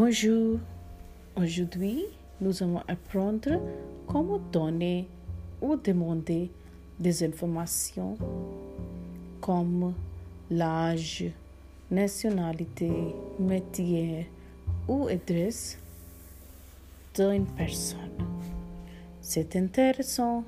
Bonjour. 0.00 0.60
Aujourd'hui, 1.34 2.04
nous 2.40 2.62
allons 2.62 2.84
apprendre 2.86 3.60
comment 4.06 4.38
donner 4.52 5.08
ou 5.60 5.74
demander 5.74 6.52
des 7.00 7.24
informations 7.24 8.16
comme 9.40 9.92
l'âge, 10.52 11.24
nationalité, 11.90 12.92
métier 13.40 14.30
ou 14.86 15.08
adresse 15.08 15.76
d'une 17.16 17.46
personne. 17.56 18.24
C'est 19.20 19.56
intéressant 19.56 20.44